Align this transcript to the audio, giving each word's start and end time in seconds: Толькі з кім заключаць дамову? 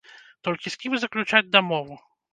Толькі 0.47 0.73
з 0.75 0.79
кім 0.83 0.97
заключаць 1.03 1.45
дамову? 1.57 2.03